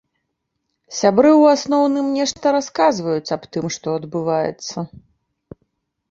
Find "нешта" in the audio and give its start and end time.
2.19-2.53